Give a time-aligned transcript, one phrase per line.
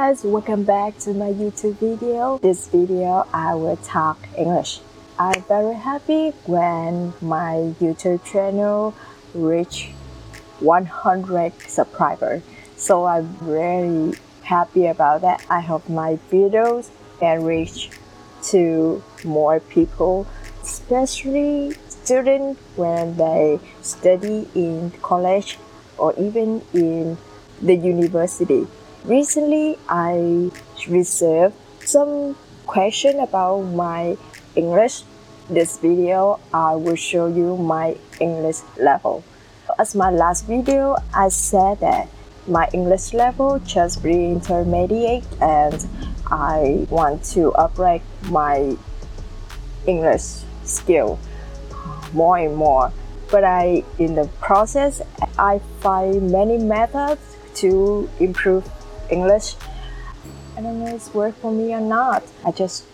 [0.00, 2.38] guys, welcome back to my YouTube video.
[2.38, 4.80] This video I will talk English.
[5.18, 8.94] I'm very happy when my YouTube channel
[9.34, 9.90] reached
[10.60, 12.42] 100 subscribers.
[12.76, 15.44] So I'm really happy about that.
[15.50, 17.90] I hope my videos can reach
[18.44, 20.26] to more people,
[20.62, 25.58] especially students when they study in college
[25.98, 27.18] or even in
[27.60, 28.66] the university.
[29.04, 30.50] Recently, I
[30.86, 31.54] received
[31.86, 32.36] some
[32.66, 34.18] question about my
[34.54, 35.04] English.
[35.48, 39.24] This video, I will show you my English level.
[39.78, 42.08] As my last video, I said that
[42.46, 45.88] my English level just be intermediate and
[46.26, 48.76] I want to upgrade my
[49.86, 51.18] English skill
[52.12, 52.92] more and more.
[53.30, 55.00] But I, in the process,
[55.38, 57.22] I find many methods
[57.54, 58.68] to improve
[59.10, 59.56] English.
[60.56, 62.22] I don't know if it's work for me or not.
[62.44, 62.84] I just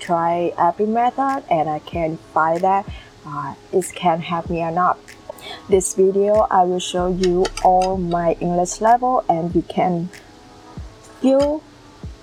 [0.00, 2.88] try every method and I can find that
[3.26, 4.98] uh, it can help me or not.
[5.68, 10.08] This video I will show you all my English level and you can
[11.20, 11.62] feel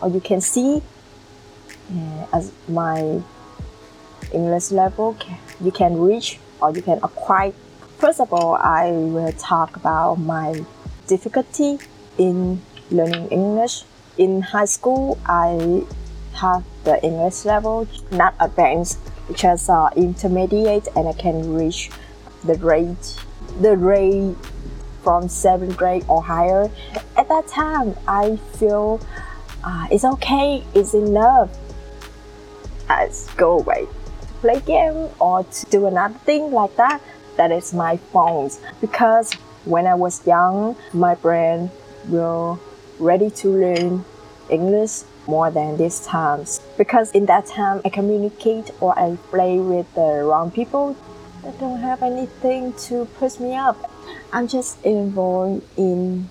[0.02, 0.82] or you can see
[1.92, 3.22] uh, as my
[4.32, 5.18] English level
[5.60, 7.54] you can reach or you can acquire.
[7.98, 10.66] First of all, I will talk about my
[11.08, 11.78] difficulty
[12.18, 13.84] in learning English.
[14.17, 15.84] In high school, I
[16.34, 19.00] have the English level not advanced,
[19.33, 21.89] just uh, intermediate, and I can reach
[22.44, 23.17] the rate,
[23.59, 24.36] the rate
[25.03, 26.70] from seventh grade or higher.
[27.17, 29.00] At that time, I feel
[29.64, 31.50] uh, it's okay, it's enough.
[32.89, 33.88] Let's go away
[34.22, 37.02] to play game or to do another thing like that,
[37.38, 38.59] that is my fault.
[38.81, 39.33] Because
[39.66, 41.71] when I was young, my brain
[42.08, 42.60] will
[43.02, 44.06] ready to learn
[44.50, 46.45] English more than this time.
[46.78, 50.95] Because in that time I communicate or I play with the wrong people
[51.44, 53.92] that don't have anything to push me up.
[54.32, 56.30] I'm just involved in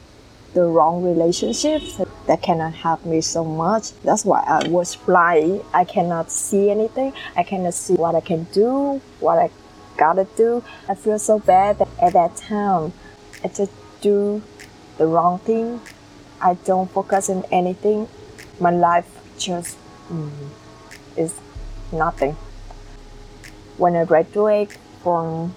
[0.54, 3.92] the wrong relationships that cannot help me so much.
[4.02, 5.62] That's why I was blind.
[5.72, 7.12] I cannot see anything.
[7.36, 9.50] I cannot see what I can do, what I
[9.96, 10.62] gotta do.
[10.88, 12.92] I feel so bad that at that time
[13.44, 14.42] I just do
[14.98, 15.80] the wrong thing.
[16.40, 18.08] I don't focus on anything.
[18.58, 19.06] My life
[19.38, 19.76] just
[20.10, 20.30] mm,
[21.16, 21.38] is
[21.92, 22.36] nothing.
[23.76, 25.54] When I graduate from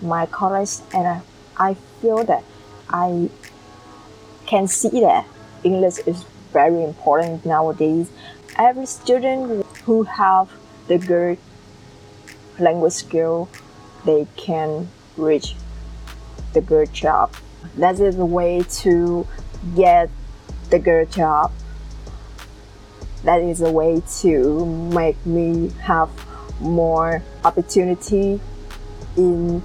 [0.00, 1.20] my college and I,
[1.56, 2.44] I feel that
[2.88, 3.30] I
[4.46, 5.26] can see that
[5.64, 8.10] English is very important nowadays.
[8.56, 10.50] Every student who have
[10.86, 11.38] the good
[12.58, 13.48] language skill,
[14.04, 15.54] they can reach
[16.54, 17.34] the good job.
[17.76, 19.26] That is the way to
[19.74, 20.10] get
[20.70, 21.52] the good job.
[23.24, 26.10] That is a way to make me have
[26.60, 28.40] more opportunity
[29.16, 29.62] in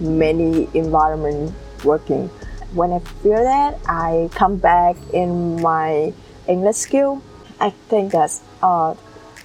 [0.00, 1.54] many environment
[1.84, 2.30] working
[2.72, 6.12] when I feel that, I come back in my
[6.46, 7.22] English skill.
[7.60, 8.94] I think that uh,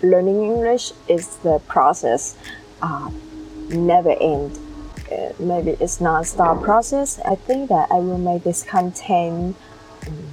[0.01, 2.35] learning English is the process,
[2.81, 3.09] uh,
[3.69, 4.59] never end.
[5.39, 7.19] Maybe it's non-stop process.
[7.25, 9.55] I think that I will make this content
[10.07, 10.29] um,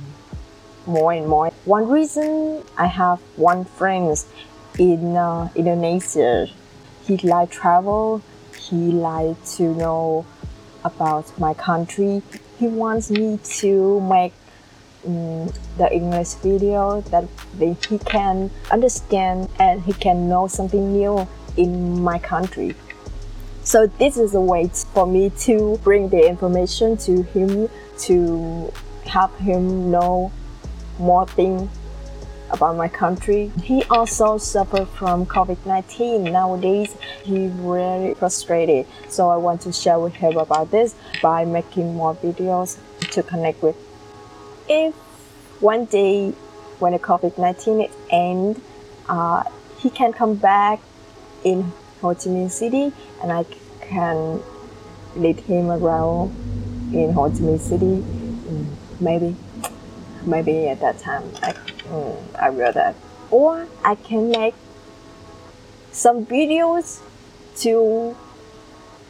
[0.86, 1.50] more and more.
[1.64, 4.16] One reason I have one friend
[4.78, 6.48] in uh, Indonesia.
[7.06, 8.22] He like travel.
[8.56, 10.26] He like to know
[10.84, 12.22] about my country
[12.60, 14.34] he wants me to make
[15.06, 17.24] um, the English video that
[17.88, 21.26] he can understand and he can know something new
[21.56, 22.76] in my country.
[23.62, 28.72] So this is a way for me to bring the information to him to
[29.04, 30.32] help him know
[30.98, 31.68] more things
[32.50, 33.52] about my country.
[33.62, 36.32] He also suffered from COVID-19.
[36.32, 38.86] Nowadays, he's really frustrated.
[39.08, 42.78] So I want to share with him about this by making more videos
[43.12, 43.76] to connect with.
[44.68, 44.94] If
[45.60, 46.30] one day
[46.78, 48.60] when the COVID-19 ends,
[49.08, 49.44] uh,
[49.78, 50.80] he can come back
[51.44, 52.92] in Ho Chi Minh City
[53.22, 53.44] and I
[53.80, 54.42] can
[55.16, 56.30] lead him around
[56.92, 58.66] in Ho Chi Minh City, mm,
[59.00, 59.36] maybe
[60.24, 62.94] maybe at that time I, mm, I will that.
[63.30, 64.54] Or I can make
[65.92, 67.00] some videos
[67.58, 68.16] to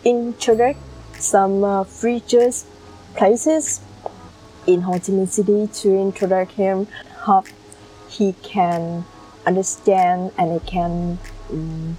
[0.05, 0.77] introduce
[1.19, 2.65] some uh, features
[3.17, 3.81] places
[4.67, 6.87] in Ho Chi Minh City to introduce him
[7.25, 7.45] how
[8.09, 9.05] he can
[9.47, 11.19] understand and he can
[11.51, 11.97] um,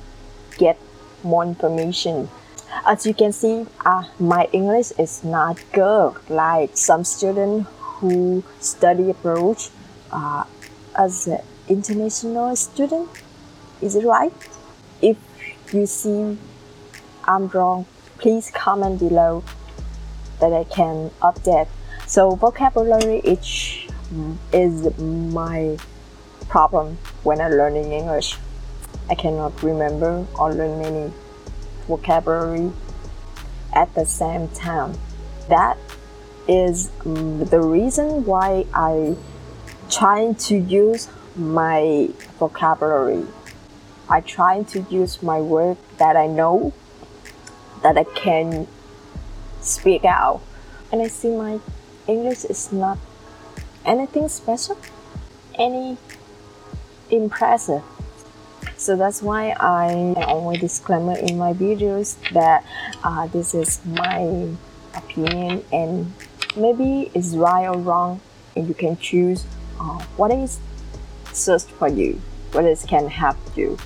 [0.57, 0.77] get
[1.23, 2.29] more information.
[2.85, 9.09] As you can see, uh, my English is not good like some students who study
[9.09, 9.57] abroad
[10.11, 10.45] uh,
[10.97, 13.09] as an international student.
[13.81, 14.33] Is it right?
[15.01, 15.17] If
[15.73, 16.37] you see
[17.25, 17.85] I'm wrong,
[18.17, 19.43] please comment below
[20.39, 21.67] that I can update.
[22.07, 23.87] So vocabulary is,
[24.51, 25.77] is my
[26.49, 28.37] problem when I'm learning English.
[29.11, 31.11] I cannot remember or learn many
[31.85, 32.71] vocabulary
[33.73, 34.93] at the same time.
[35.49, 35.77] That
[36.47, 39.17] is the reason why I
[39.89, 42.09] try to use my
[42.39, 43.25] vocabulary.
[44.07, 46.71] I try to use my word that I know
[47.83, 48.65] that I can
[49.59, 50.41] speak out.
[50.89, 51.59] And I see my
[52.07, 52.97] English is not
[53.83, 54.77] anything special,
[55.55, 55.97] any
[57.09, 57.83] impressive.
[58.81, 62.65] So that's why I always disclaimer in my videos that
[63.03, 64.49] uh, this is my
[64.95, 66.11] opinion and
[66.57, 68.21] maybe it's right or wrong
[68.55, 69.45] and you can choose
[69.79, 70.59] uh, what is
[71.31, 72.19] suits for you,
[72.53, 73.77] what is can help you.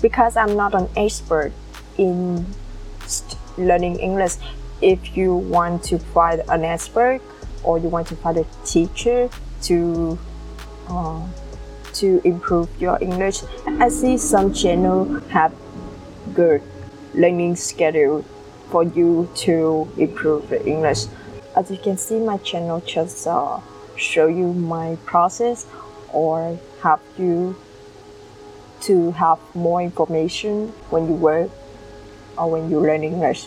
[0.00, 1.52] Because I'm not an expert
[1.98, 2.46] in
[3.58, 4.36] learning English,
[4.80, 7.20] if you want to find an expert
[7.62, 9.28] or you want to find a teacher
[9.64, 10.18] to
[10.88, 11.26] uh,
[11.94, 15.54] to improve your English, I see some channel have
[16.34, 16.62] good
[17.14, 18.24] learning schedule
[18.70, 21.06] for you to improve your English.
[21.56, 23.60] As you can see, my channel just uh,
[23.96, 25.66] show you my process
[26.12, 27.56] or help you
[28.82, 31.50] to have more information when you work
[32.36, 33.46] or when you learn English.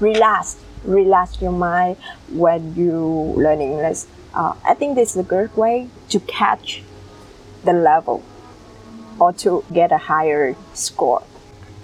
[0.00, 1.96] Relax, relax your mind
[2.28, 4.04] when you learn English.
[4.34, 6.82] Uh, I think this is a good way to catch
[7.68, 8.24] the level
[9.20, 11.22] or to get a higher score,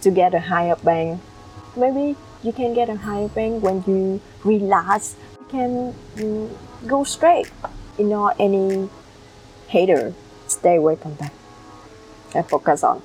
[0.00, 1.20] to get a higher bank.
[1.76, 5.16] Maybe you can get a higher bank when you relax.
[5.40, 6.48] You can mm,
[6.86, 7.50] go straight.
[7.98, 8.88] You know, any
[9.68, 10.14] hater,
[10.48, 11.32] stay away from that
[12.34, 13.02] and focus on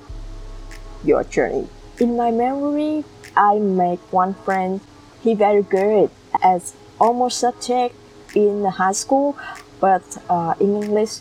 [1.04, 1.68] your journey.
[2.00, 3.04] In my memory,
[3.36, 4.80] I make one friend.
[5.20, 6.10] He very good
[6.42, 7.94] as almost subject
[8.34, 9.36] in high school,
[9.80, 11.20] but uh, in English,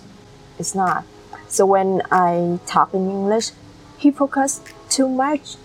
[0.58, 1.04] it's not.
[1.50, 3.52] So when I talk in English,
[3.98, 5.58] he focus too much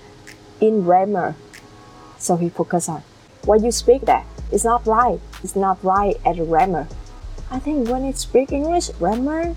[0.60, 1.36] in grammar.
[2.18, 3.02] So he focus on
[3.44, 5.20] when you speak that it's not right.
[5.42, 6.88] It's not right at grammar.
[7.50, 9.54] I think when you speak English, grammar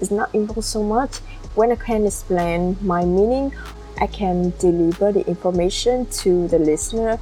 [0.00, 1.18] is not involved so much.
[1.54, 3.52] When I can explain my meaning
[4.02, 7.18] I can deliver the information to the listener.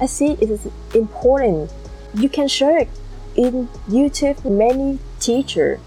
[0.00, 1.72] I see it is important.
[2.14, 2.88] You can share it
[3.34, 5.80] in YouTube many teacher,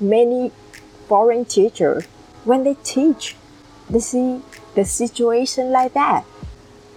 [0.00, 0.52] many
[1.08, 2.02] foreign teacher
[2.44, 3.36] when they teach,
[3.88, 4.42] they see
[4.74, 6.24] the situation like that.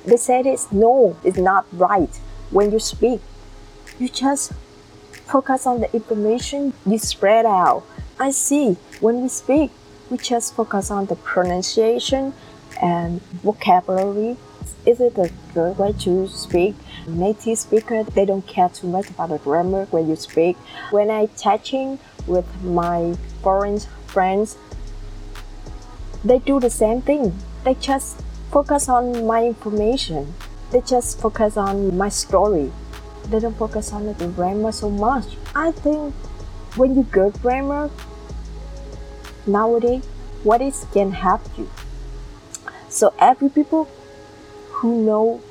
[0.06, 2.14] They said it's no, it's not right.
[2.52, 3.22] When you speak,
[4.00, 4.54] you just
[5.26, 7.84] focus on the information you spread out.
[8.20, 9.72] I see when we speak,
[10.10, 12.34] we just focus on the pronunciation
[12.82, 14.38] and vocabulary.
[14.86, 16.76] Is it a good way to speak?
[17.08, 20.56] Native speaker, they don't care too much about the grammar when you speak.
[20.92, 24.58] When I chatting with my foreign friends,
[26.24, 27.38] they do the same thing.
[27.64, 28.22] They just
[28.52, 30.34] focus on my information.
[30.72, 32.72] They just focus on my story.
[33.30, 35.38] They don't focus on the grammar so much.
[35.56, 36.14] I think
[36.76, 37.90] when you go grammar,
[39.46, 40.06] nowadays,
[40.44, 41.70] what is can help you?
[42.90, 43.90] So every people
[44.72, 45.42] who know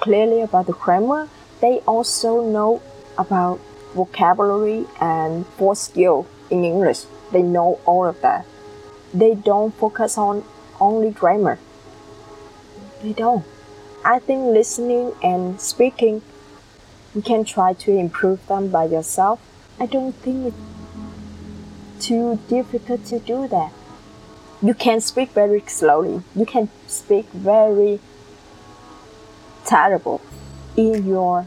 [0.00, 1.28] clearly about the grammar,
[1.60, 2.82] they also know
[3.18, 3.60] about
[3.94, 7.04] vocabulary and for skill in English.
[7.32, 8.46] They know all of that.
[9.12, 10.44] They don't focus on
[10.80, 11.58] only grammar.
[13.02, 13.44] They don't.
[14.04, 16.22] I think listening and speaking,
[17.14, 19.40] you can try to improve them by yourself.
[19.80, 23.72] I don't think it's too difficult to do that
[24.62, 26.22] you can speak very slowly.
[26.34, 28.00] You can speak very
[29.64, 30.20] terrible
[30.76, 31.46] in your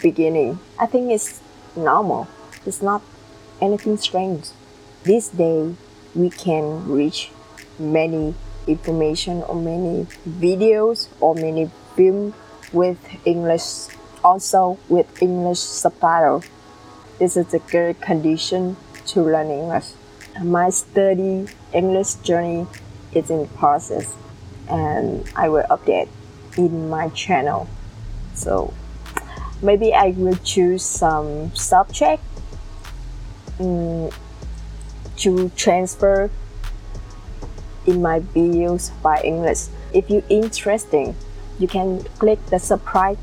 [0.00, 0.58] beginning.
[0.78, 1.40] I think it's
[1.74, 2.28] normal.
[2.66, 3.02] It's not
[3.60, 4.48] anything strange.
[5.06, 5.74] This day
[6.14, 7.30] we can reach
[7.78, 8.34] many
[8.66, 12.34] information or many videos or many film
[12.72, 13.94] with English
[14.24, 16.42] also with English subtitle.
[17.20, 18.76] This is a good condition
[19.14, 19.94] to learn English
[20.42, 22.66] my study English journey
[23.12, 24.14] is in process
[24.68, 26.08] and I will update
[26.56, 27.68] in my channel.
[28.34, 28.74] So
[29.62, 32.22] maybe I will choose some subject
[33.58, 34.10] um,
[35.18, 36.30] to transfer
[37.86, 39.66] in my videos by English.
[39.92, 41.14] If you're interesting,
[41.58, 43.18] you can click the subscribe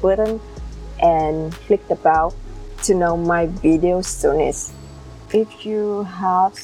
[0.00, 0.40] button
[1.02, 2.34] and click the bell
[2.84, 4.72] to know my videos soonest.
[5.32, 6.58] if you have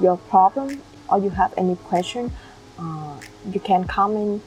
[0.00, 2.32] your problem or you have any question,
[2.78, 3.20] uh,
[3.52, 4.42] you can comment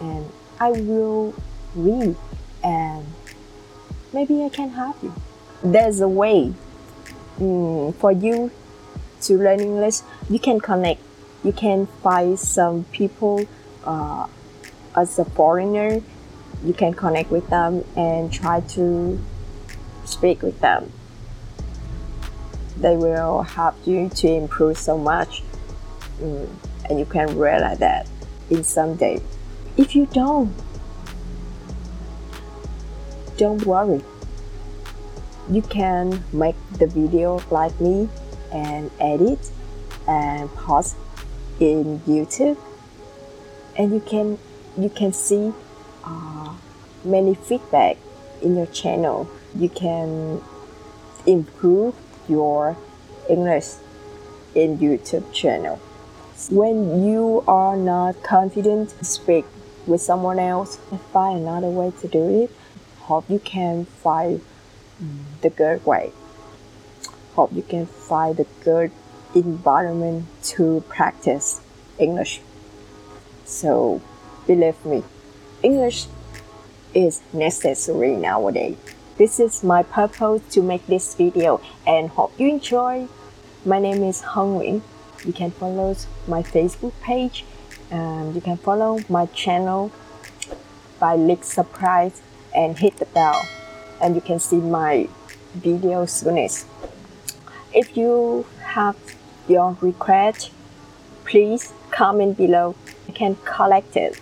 [0.00, 1.34] and I will
[1.74, 2.14] read
[2.62, 3.06] and
[4.12, 5.12] maybe I can help you.
[5.62, 6.54] There's a way
[7.40, 8.50] mm, for you
[9.22, 10.00] to learn English.
[10.28, 11.00] You can connect.
[11.42, 13.44] You can find some people
[13.84, 14.26] uh,
[14.94, 16.02] as a foreigner.
[16.64, 19.18] You can connect with them and try to
[20.04, 20.92] speak with them.
[22.76, 25.42] They will help you to improve so much,
[26.20, 26.48] mm,
[26.88, 28.06] and you can realize that
[28.48, 29.20] in some day.
[29.76, 30.54] If you don't,
[33.36, 34.02] don't worry.
[35.50, 38.08] You can make the video like me
[38.52, 39.50] and edit
[40.06, 40.94] and post
[41.58, 42.56] in YouTube,
[43.76, 44.38] and you can
[44.78, 45.52] you can see
[46.04, 46.54] uh,
[47.02, 47.96] many feedback
[48.42, 49.28] in your channel.
[49.56, 50.40] You can
[51.26, 51.96] improve
[52.28, 52.76] your
[53.28, 53.74] English
[54.54, 55.80] in YouTube channel.
[56.48, 59.44] When you are not confident to speak
[59.84, 60.78] with someone else,
[61.12, 62.50] find another way to do it.
[63.00, 64.40] Hope you can find
[65.40, 66.12] the good way.
[67.34, 68.90] Hope you can find the good
[69.34, 71.60] environment to practice
[71.98, 72.40] English.
[73.44, 74.00] So
[74.46, 75.04] believe me,
[75.62, 76.06] English
[76.94, 78.76] is necessary nowadays.
[79.16, 83.06] This is my purpose to make this video and hope you enjoy.
[83.64, 84.82] My name is Han Nguyen.
[85.24, 85.94] You can follow
[86.26, 87.44] my Facebook page
[87.90, 89.92] and you can follow my channel
[90.98, 92.12] by click subscribe
[92.54, 93.46] and hit the bell
[94.00, 95.08] and you can see my
[95.54, 96.66] video soonest.
[97.72, 98.96] If you have
[99.48, 100.50] your request,
[101.24, 102.74] please comment below.
[103.08, 104.20] I can collect it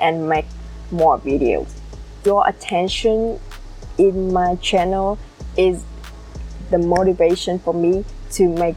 [0.00, 0.46] and make
[0.90, 1.82] more videos
[2.24, 3.38] your attention
[3.98, 5.18] in my channel
[5.56, 5.84] is
[6.70, 8.76] the motivation for me to make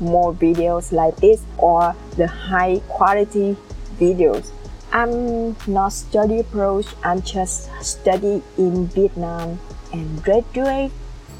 [0.00, 3.56] more videos like this or the high quality
[3.98, 4.50] videos.
[4.94, 9.58] I'm not study approach, I'm just study in Vietnam
[9.92, 10.92] and graduate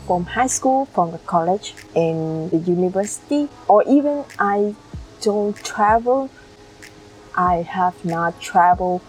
[0.06, 4.74] from high school, from the college and the university or even I
[5.22, 6.30] don't travel.
[7.36, 9.00] I have not traveled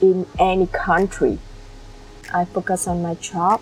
[0.00, 1.38] in any country
[2.32, 3.60] I focus on my job.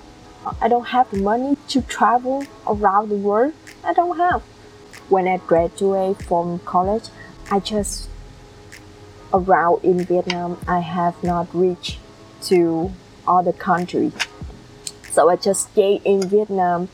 [0.61, 3.55] I don't have money to travel around the world.
[3.83, 4.43] I don't have.
[5.09, 7.05] When I graduate from college,
[7.51, 8.09] I just
[9.33, 10.59] around in Vietnam.
[10.67, 11.99] I have not reached
[12.43, 12.93] to
[13.27, 14.13] other countries.
[15.11, 16.89] So I just stay in Vietnam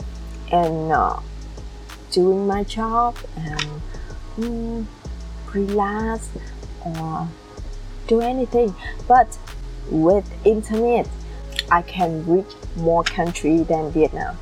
[0.50, 1.20] and uh,
[2.10, 3.82] doing my job and
[4.38, 4.86] mm,
[5.52, 6.28] relax
[6.84, 7.28] or
[8.06, 8.74] do anything.
[9.06, 9.38] But
[9.90, 11.08] with internet,
[11.70, 14.36] I can reach more country than Vietnam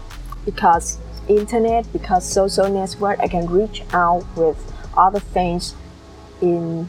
[0.45, 4.59] because internet because social network I can reach out with
[4.97, 5.75] other things
[6.41, 6.89] in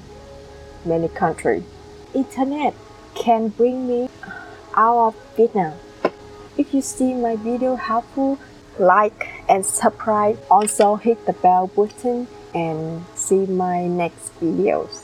[0.86, 1.63] many countries.
[2.13, 2.74] Internet
[3.16, 4.10] can bring me
[4.75, 5.74] out of Vietnam.
[6.58, 8.40] If you see my video helpful,
[8.80, 10.40] like and subscribe.
[10.50, 15.04] Also hit the bell button and see my next videos.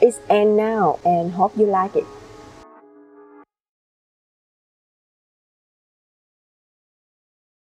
[0.00, 2.04] It's end now and hope you like it.